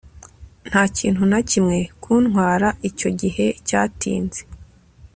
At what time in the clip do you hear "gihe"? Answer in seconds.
3.19-3.45